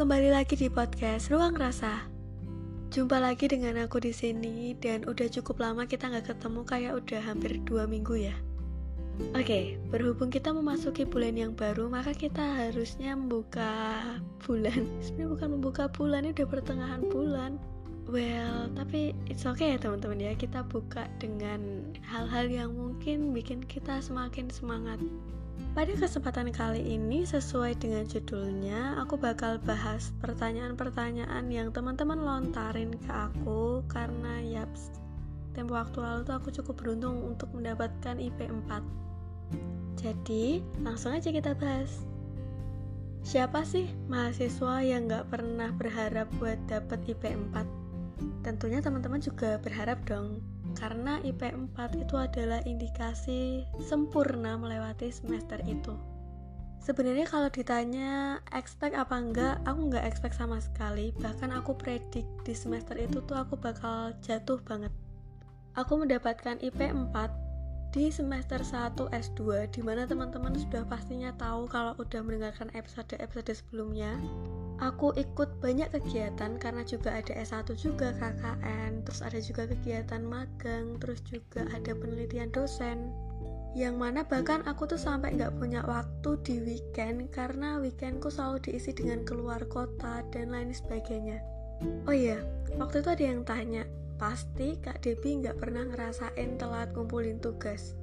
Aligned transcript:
kembali 0.00 0.32
lagi 0.32 0.56
di 0.56 0.72
podcast 0.72 1.28
Ruang 1.28 1.60
Rasa. 1.60 2.08
Jumpa 2.88 3.20
lagi 3.20 3.52
dengan 3.52 3.84
aku 3.84 4.00
di 4.00 4.16
sini 4.16 4.72
dan 4.80 5.04
udah 5.04 5.28
cukup 5.28 5.60
lama 5.60 5.84
kita 5.84 6.08
nggak 6.08 6.24
ketemu 6.24 6.64
kayak 6.64 6.92
udah 7.04 7.20
hampir 7.20 7.60
dua 7.68 7.84
minggu 7.84 8.16
ya. 8.16 8.32
Oke, 9.36 9.76
berhubung 9.92 10.32
kita 10.32 10.56
memasuki 10.56 11.04
bulan 11.04 11.36
yang 11.36 11.52
baru, 11.52 11.92
maka 11.92 12.16
kita 12.16 12.40
harusnya 12.40 13.12
membuka 13.12 14.00
bulan. 14.40 14.88
Sebenarnya 15.04 15.36
bukan 15.36 15.48
membuka 15.60 15.84
bulan, 15.92 16.24
ini 16.24 16.32
udah 16.32 16.48
pertengahan 16.48 17.02
bulan. 17.04 17.60
Well, 18.10 18.66
tapi 18.74 19.14
it's 19.30 19.46
okay 19.46 19.70
ya 19.70 19.78
teman-teman 19.78 20.18
ya, 20.18 20.34
kita 20.34 20.66
buka 20.66 21.06
dengan 21.22 21.94
hal-hal 22.02 22.50
yang 22.50 22.74
mungkin 22.74 23.30
bikin 23.30 23.62
kita 23.62 24.02
semakin 24.02 24.50
semangat. 24.50 24.98
Pada 25.78 25.94
kesempatan 25.94 26.50
kali 26.50 26.82
ini, 26.82 27.22
sesuai 27.22 27.78
dengan 27.78 28.02
judulnya, 28.10 28.98
aku 28.98 29.14
bakal 29.14 29.62
bahas 29.62 30.10
pertanyaan-pertanyaan 30.18 31.54
yang 31.54 31.70
teman-teman 31.70 32.18
lontarin 32.18 32.98
ke 32.98 33.12
aku 33.14 33.86
karena 33.86 34.42
yaps, 34.42 34.90
tempo 35.54 35.78
waktu 35.78 36.02
lalu 36.02 36.26
tuh 36.26 36.34
aku 36.34 36.50
cukup 36.50 36.82
beruntung 36.82 37.22
untuk 37.22 37.54
mendapatkan 37.54 38.18
IP 38.18 38.42
4. 38.42 38.82
Jadi, 40.02 40.58
langsung 40.82 41.14
aja 41.14 41.30
kita 41.30 41.54
bahas. 41.54 42.02
Siapa 43.22 43.62
sih 43.62 43.86
mahasiswa 44.10 44.82
yang 44.82 45.06
gak 45.06 45.30
pernah 45.30 45.70
berharap 45.70 46.26
buat 46.42 46.58
dapet 46.66 46.98
IP 47.06 47.30
4? 47.54 47.79
Tentunya 48.40 48.80
teman-teman 48.80 49.20
juga 49.20 49.60
berharap 49.60 50.00
dong 50.08 50.40
karena 50.78 51.18
IP 51.26 51.44
4 51.50 51.76
itu 51.98 52.14
adalah 52.16 52.62
indikasi 52.64 53.66
sempurna 53.82 54.56
melewati 54.56 55.10
semester 55.10 55.58
itu. 55.66 55.92
Sebenarnya 56.80 57.28
kalau 57.28 57.52
ditanya 57.52 58.40
expect 58.56 58.96
apa 58.96 59.12
enggak, 59.12 59.60
aku 59.68 59.92
enggak 59.92 60.08
expect 60.08 60.32
sama 60.32 60.56
sekali. 60.64 61.12
Bahkan 61.20 61.52
aku 61.52 61.76
predik 61.76 62.24
di 62.40 62.56
semester 62.56 62.96
itu 62.96 63.20
tuh 63.28 63.36
aku 63.36 63.60
bakal 63.60 64.16
jatuh 64.24 64.56
banget. 64.64 64.88
Aku 65.76 66.00
mendapatkan 66.00 66.56
IP 66.64 66.80
4 66.88 67.49
di 67.90 68.06
semester 68.06 68.62
1 68.62 69.10
S2 69.10 69.66
di 69.74 69.82
mana 69.82 70.06
teman-teman 70.06 70.54
sudah 70.54 70.86
pastinya 70.86 71.34
tahu 71.34 71.66
kalau 71.66 71.98
udah 71.98 72.22
mendengarkan 72.22 72.70
episode-episode 72.70 73.50
sebelumnya. 73.50 74.14
Aku 74.78 75.10
ikut 75.18 75.58
banyak 75.58 75.90
kegiatan 75.90 76.54
karena 76.62 76.86
juga 76.86 77.18
ada 77.18 77.34
S1 77.34 77.74
juga 77.74 78.14
KKN 78.14 79.02
terus 79.02 79.20
ada 79.26 79.42
juga 79.42 79.66
kegiatan 79.66 80.22
magang 80.22 81.02
terus 81.02 81.18
juga 81.26 81.66
ada 81.74 81.90
penelitian 81.90 82.54
dosen. 82.54 83.10
Yang 83.74 83.94
mana 83.98 84.22
bahkan 84.22 84.62
aku 84.70 84.86
tuh 84.86 84.98
sampai 84.98 85.34
nggak 85.34 85.58
punya 85.58 85.82
waktu 85.82 86.38
di 86.46 86.62
weekend 86.62 87.26
karena 87.34 87.82
weekendku 87.82 88.30
selalu 88.30 88.62
diisi 88.70 88.94
dengan 88.94 89.26
keluar 89.26 89.66
kota 89.66 90.22
dan 90.30 90.54
lain 90.54 90.70
sebagainya. 90.70 91.42
Oh 92.06 92.14
iya 92.14 92.38
waktu 92.78 93.02
itu 93.02 93.10
ada 93.10 93.24
yang 93.34 93.42
tanya 93.42 93.82
pasti 94.20 94.76
Kak 94.76 95.00
Debbie 95.00 95.40
nggak 95.40 95.56
pernah 95.56 95.88
ngerasain 95.88 96.60
telat 96.60 96.92
ngumpulin 96.92 97.40
tugas 97.40 97.96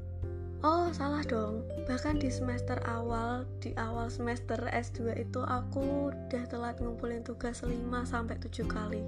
Oh, 0.66 0.90
salah 0.90 1.22
dong. 1.22 1.62
Bahkan 1.86 2.18
di 2.18 2.34
semester 2.34 2.82
awal, 2.90 3.46
di 3.62 3.78
awal 3.78 4.10
semester 4.10 4.58
S2 4.74 5.14
itu 5.22 5.46
aku 5.46 6.10
udah 6.10 6.44
telat 6.50 6.82
ngumpulin 6.82 7.22
tugas 7.22 7.62
5 7.62 7.78
sampai 8.02 8.42
7 8.42 8.66
kali. 8.66 9.06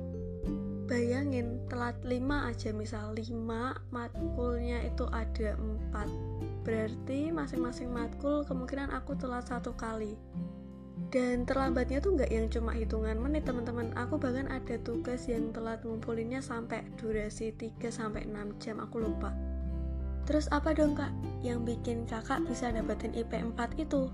Bayangin, 0.86 1.58
telat 1.66 1.98
5 2.06 2.54
aja 2.54 2.70
misal 2.70 3.18
5 3.18 3.34
matkulnya 3.90 4.86
itu 4.86 5.10
ada 5.10 5.58
4. 5.90 6.62
Berarti 6.62 7.34
masing-masing 7.34 7.90
matkul 7.90 8.46
kemungkinan 8.46 8.94
aku 8.94 9.18
telat 9.18 9.50
satu 9.50 9.74
kali. 9.74 10.22
Dan 11.10 11.42
terlambatnya 11.50 11.98
tuh 12.06 12.14
nggak 12.14 12.30
yang 12.30 12.46
cuma 12.54 12.70
hitungan 12.70 13.18
menit 13.18 13.42
teman-teman. 13.42 13.90
Aku 13.98 14.22
bahkan 14.22 14.46
ada 14.46 14.78
tugas 14.86 15.26
yang 15.26 15.50
telat 15.50 15.82
ngumpulinnya 15.82 16.38
sampai 16.38 16.86
durasi 17.02 17.50
3 17.58 17.90
sampai 17.90 18.30
6 18.30 18.62
jam 18.62 18.78
aku 18.78 19.02
lupa. 19.02 19.34
Terus 20.30 20.46
apa 20.54 20.78
dong 20.78 20.94
kak 20.94 21.10
yang 21.42 21.66
bikin 21.66 22.06
kakak 22.06 22.46
bisa 22.46 22.70
dapetin 22.70 23.18
IP 23.18 23.34
4 23.34 23.58
itu? 23.82 24.14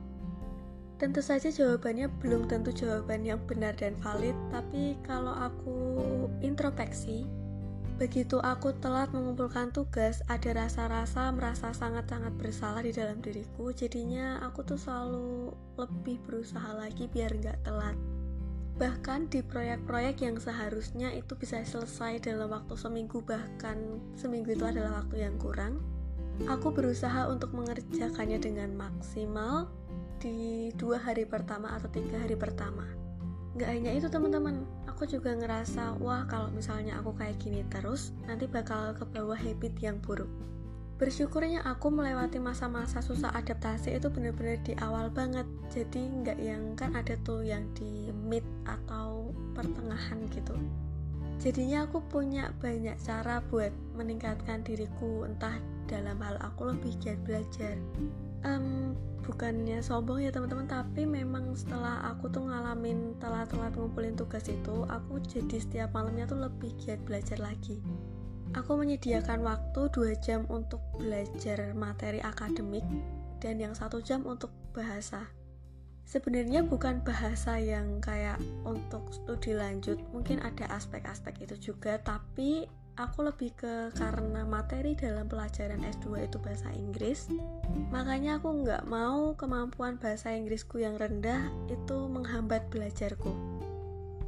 Tentu 0.96 1.20
saja 1.20 1.52
jawabannya 1.52 2.08
belum 2.24 2.48
tentu 2.48 2.72
jawaban 2.72 3.28
yang 3.28 3.44
benar 3.44 3.76
dan 3.76 4.00
valid, 4.00 4.32
tapi 4.48 4.96
kalau 5.04 5.36
aku 5.36 5.76
introspeksi, 6.40 7.28
begitu 7.96 8.38
aku 8.44 8.76
telat 8.84 9.12
mengumpulkan 9.16 9.72
tugas, 9.72 10.20
ada 10.28 10.66
rasa-rasa 10.66 11.32
merasa 11.32 11.72
sangat-sangat 11.72 12.36
bersalah 12.36 12.84
di 12.84 12.92
dalam 12.92 13.24
diriku, 13.24 13.72
jadinya 13.72 14.44
aku 14.44 14.68
tuh 14.68 14.80
selalu 14.80 15.56
lebih 15.80 16.20
berusaha 16.28 16.76
lagi 16.76 17.08
biar 17.08 17.32
nggak 17.32 17.64
telat. 17.64 17.96
Bahkan 18.76 19.32
di 19.32 19.40
proyek-proyek 19.40 20.20
yang 20.22 20.36
seharusnya 20.36 21.16
itu 21.16 21.32
bisa 21.40 21.64
selesai 21.64 22.20
dalam 22.20 22.52
waktu 22.52 22.76
seminggu, 22.76 23.24
bahkan 23.24 24.04
seminggu 24.20 24.52
itu 24.52 24.68
adalah 24.68 25.00
waktu 25.00 25.24
yang 25.24 25.40
kurang, 25.40 25.80
Aku 26.44 26.76
berusaha 26.76 27.32
untuk 27.32 27.56
mengerjakannya 27.56 28.44
dengan 28.44 28.76
maksimal 28.76 29.72
di 30.20 30.68
dua 30.76 31.00
hari 31.00 31.24
pertama 31.24 31.72
atau 31.72 31.88
tiga 31.88 32.20
hari 32.20 32.36
pertama. 32.36 32.84
Gak 33.56 33.72
hanya 33.72 33.92
itu 33.96 34.12
teman-teman, 34.12 34.68
aku 34.84 35.08
juga 35.08 35.32
ngerasa 35.32 35.96
wah 36.04 36.28
kalau 36.28 36.52
misalnya 36.52 37.00
aku 37.00 37.16
kayak 37.16 37.40
gini 37.40 37.64
terus, 37.72 38.12
nanti 38.28 38.52
bakal 38.52 38.92
ke 38.92 39.08
bawah 39.08 39.40
habit 39.40 39.74
yang 39.80 39.96
buruk. 40.04 40.28
Bersyukurnya 40.96 41.64
aku 41.64 41.92
melewati 41.92 42.40
masa-masa 42.40 43.04
susah 43.04 43.32
adaptasi 43.36 44.00
itu 44.00 44.08
bener-bener 44.08 44.60
di 44.64 44.76
awal 44.80 45.12
banget. 45.12 45.44
Jadi 45.72 46.08
nggak 46.24 46.40
yang 46.40 46.76
kan 46.80 46.96
ada 46.96 47.20
tuh 47.24 47.44
yang 47.44 47.68
di 47.76 48.12
mid 48.16 48.44
atau 48.64 49.32
pertengahan 49.56 50.24
gitu 50.32 50.56
jadinya 51.46 51.86
aku 51.86 52.00
punya 52.08 52.52
banyak 52.64 52.96
cara 53.04 53.44
buat 53.52 53.72
meningkatkan 53.94 54.64
diriku 54.64 55.28
entah 55.28 55.56
dalam 55.86 56.18
hal 56.24 56.40
aku 56.42 56.74
lebih 56.74 56.96
giat 57.04 57.20
belajar 57.22 57.78
um, 58.46 58.94
bukannya 59.26 59.82
sombong 59.82 60.22
ya 60.22 60.30
teman-teman 60.30 60.70
tapi 60.70 61.04
memang 61.04 61.58
setelah 61.58 62.14
aku 62.14 62.30
tuh 62.30 62.46
ngalamin 62.46 63.18
telat-telat 63.18 63.74
ngumpulin 63.74 64.14
tugas 64.14 64.46
itu 64.46 64.86
aku 64.86 65.18
jadi 65.26 65.58
setiap 65.58 65.90
malamnya 65.98 66.30
tuh 66.30 66.46
lebih 66.46 66.72
giat 66.78 67.02
belajar 67.04 67.42
lagi. 67.42 67.82
Aku 68.54 68.78
menyediakan 68.80 69.44
waktu 69.44 69.82
2 69.92 70.16
jam 70.24 70.48
untuk 70.48 70.80
belajar 70.96 71.76
materi 71.76 72.24
akademik 72.24 72.86
dan 73.44 73.60
yang 73.60 73.76
satu 73.76 74.00
jam 74.00 74.24
untuk 74.24 74.54
bahasa. 74.72 75.28
Sebenarnya 76.06 76.62
bukan 76.62 77.02
bahasa 77.02 77.58
yang 77.58 77.98
kayak 77.98 78.38
untuk 78.62 79.10
studi 79.10 79.58
lanjut 79.58 79.98
mungkin 80.14 80.38
ada 80.40 80.70
aspek-aspek 80.72 81.50
itu 81.50 81.74
juga 81.74 81.98
tapi 81.98 82.70
aku 82.96 83.28
lebih 83.28 83.52
ke 83.60 83.92
karena 84.00 84.48
materi 84.48 84.96
dalam 84.96 85.28
pelajaran 85.28 85.84
S2 85.84 86.32
itu 86.32 86.38
bahasa 86.40 86.72
Inggris 86.72 87.28
makanya 87.92 88.40
aku 88.40 88.64
nggak 88.64 88.88
mau 88.88 89.36
kemampuan 89.36 90.00
bahasa 90.00 90.32
Inggrisku 90.32 90.80
yang 90.80 90.96
rendah 90.96 91.52
itu 91.68 92.08
menghambat 92.08 92.68
belajarku. 92.72 93.32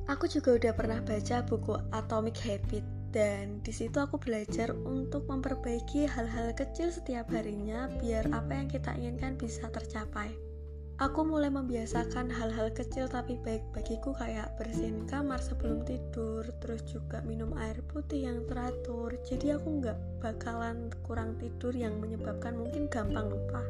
Aku 0.08 0.24
juga 0.32 0.56
udah 0.56 0.72
pernah 0.72 1.00
baca 1.04 1.44
buku 1.44 1.76
Atomic 1.92 2.40
Habit 2.48 2.84
dan 3.12 3.60
di 3.64 3.76
situ 3.76 4.00
aku 4.00 4.16
belajar 4.20 4.72
untuk 4.88 5.28
memperbaiki 5.28 6.08
hal-hal 6.08 6.56
kecil 6.56 6.92
setiap 6.92 7.28
harinya 7.32 7.92
biar 8.00 8.28
apa 8.32 8.56
yang 8.56 8.68
kita 8.72 8.96
inginkan 8.96 9.36
bisa 9.36 9.68
tercapai 9.68 10.47
Aku 10.98 11.22
mulai 11.22 11.54
membiasakan 11.54 12.34
hal-hal 12.34 12.74
kecil 12.74 13.06
tapi 13.06 13.38
baik 13.46 13.62
bagiku 13.70 14.18
kayak 14.18 14.58
bersihin 14.58 15.06
kamar 15.06 15.38
sebelum 15.38 15.86
tidur, 15.86 16.42
terus 16.58 16.82
juga 16.90 17.22
minum 17.22 17.54
air 17.54 17.78
putih 17.86 18.26
yang 18.26 18.42
teratur. 18.50 19.14
Jadi 19.22 19.54
aku 19.54 19.78
nggak 19.78 19.98
bakalan 20.26 20.90
kurang 21.06 21.38
tidur 21.38 21.70
yang 21.78 22.02
menyebabkan 22.02 22.58
mungkin 22.58 22.90
gampang 22.90 23.30
lupa. 23.30 23.62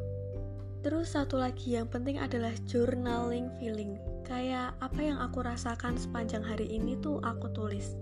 Terus 0.80 1.12
satu 1.12 1.36
lagi 1.36 1.76
yang 1.76 1.84
penting 1.92 2.16
adalah 2.16 2.56
journaling 2.64 3.52
feeling. 3.60 4.00
Kayak 4.24 4.72
apa 4.80 5.00
yang 5.04 5.20
aku 5.20 5.44
rasakan 5.44 6.00
sepanjang 6.00 6.40
hari 6.40 6.64
ini 6.64 6.96
tuh 6.96 7.20
aku 7.20 7.52
tulis. 7.52 7.92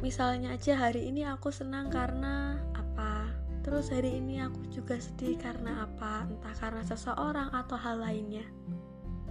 Misalnya 0.00 0.56
aja 0.56 0.72
hari 0.72 1.04
ini 1.12 1.28
aku 1.28 1.52
senang 1.52 1.92
karena 1.92 2.53
Terus 3.64 3.88
hari 3.88 4.20
ini 4.20 4.44
aku 4.44 4.60
juga 4.68 5.00
sedih 5.00 5.40
karena 5.40 5.88
apa? 5.88 6.28
Entah 6.28 6.54
karena 6.60 6.84
seseorang 6.84 7.48
atau 7.48 7.80
hal 7.80 7.96
lainnya. 7.96 8.44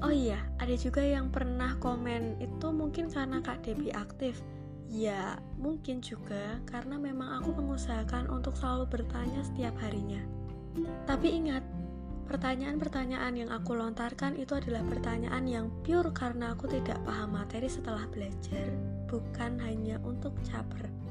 Oh 0.02 0.10
iya, 0.10 0.42
ada 0.58 0.74
juga 0.74 1.00
yang 1.00 1.30
pernah 1.30 1.78
komen 1.78 2.42
itu 2.42 2.68
mungkin 2.74 3.14
karena 3.14 3.40
Kak 3.40 3.62
Debbie 3.62 3.94
aktif. 3.94 4.42
Ya, 4.90 5.38
mungkin 5.56 6.02
juga 6.02 6.60
karena 6.66 6.98
memang 6.98 7.40
aku 7.40 7.56
mengusahakan 7.56 8.28
untuk 8.28 8.58
selalu 8.58 8.90
bertanya 8.90 9.46
setiap 9.46 9.78
harinya. 9.80 10.20
Tapi 11.06 11.30
ingat, 11.30 11.64
pertanyaan-pertanyaan 12.26 13.34
yang 13.38 13.50
aku 13.54 13.78
lontarkan 13.78 14.34
itu 14.36 14.58
adalah 14.58 14.82
pertanyaan 14.90 15.46
yang 15.46 15.66
pure 15.86 16.10
karena 16.10 16.58
aku 16.58 16.66
tidak 16.68 16.98
paham 17.06 17.38
materi 17.38 17.70
setelah 17.70 18.10
belajar, 18.10 18.74
bukan 19.06 19.62
hanya 19.62 20.02
untuk 20.02 20.34
caper. 20.42 21.03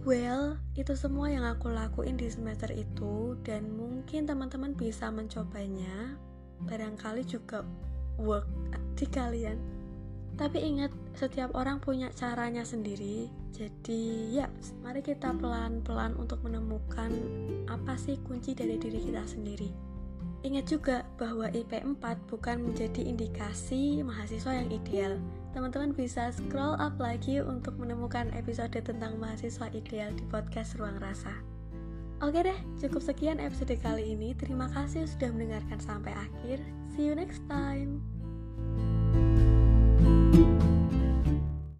Well, 0.00 0.56
itu 0.80 0.96
semua 0.96 1.28
yang 1.28 1.44
aku 1.44 1.68
lakuin 1.68 2.16
di 2.16 2.24
semester 2.32 2.72
itu 2.72 3.36
dan 3.44 3.68
mungkin 3.76 4.24
teman-teman 4.24 4.72
bisa 4.72 5.12
mencobanya. 5.12 6.16
Barangkali 6.64 7.20
juga 7.28 7.68
work 8.16 8.48
di 8.96 9.04
kalian. 9.04 9.60
Tapi 10.40 10.56
ingat, 10.56 10.88
setiap 11.12 11.52
orang 11.52 11.84
punya 11.84 12.08
caranya 12.16 12.64
sendiri. 12.64 13.28
Jadi, 13.52 14.32
ya, 14.40 14.48
mari 14.80 15.04
kita 15.04 15.36
pelan-pelan 15.36 16.16
untuk 16.16 16.40
menemukan 16.48 17.12
apa 17.68 17.92
sih 18.00 18.16
kunci 18.24 18.56
dari 18.56 18.80
diri 18.80 19.04
kita 19.04 19.20
sendiri. 19.28 19.89
Ingat 20.40 20.72
juga 20.72 21.04
bahwa 21.20 21.52
IP 21.52 21.76
4 21.76 22.00
bukan 22.32 22.64
menjadi 22.64 23.04
indikasi 23.04 24.00
mahasiswa 24.00 24.56
yang 24.56 24.68
ideal. 24.72 25.20
Teman-teman 25.52 25.92
bisa 25.92 26.32
scroll 26.32 26.80
up 26.80 26.96
lagi 26.96 27.44
untuk 27.44 27.76
menemukan 27.76 28.32
episode 28.32 28.72
tentang 28.72 29.20
mahasiswa 29.20 29.68
ideal 29.76 30.16
di 30.16 30.24
podcast 30.32 30.80
Ruang 30.80 30.96
Rasa. 30.96 31.36
Oke 32.24 32.40
deh, 32.44 32.56
cukup 32.80 33.00
sekian 33.04 33.40
episode 33.40 33.76
kali 33.80 34.16
ini. 34.16 34.32
Terima 34.36 34.68
kasih 34.72 35.04
sudah 35.08 35.28
mendengarkan 35.32 35.80
sampai 35.80 36.12
akhir. 36.16 36.60
See 36.96 37.08
you 37.08 37.16
next 37.16 37.44
time. 37.48 38.00
thank 40.00 40.34
you 40.36 40.49